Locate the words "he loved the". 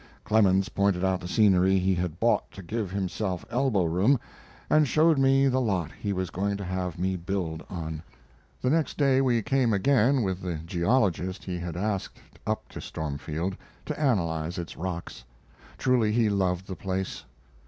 16.11-16.75